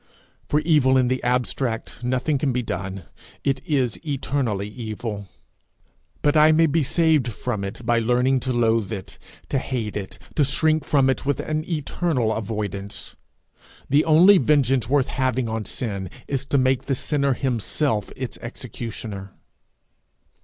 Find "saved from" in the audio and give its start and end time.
6.81-7.63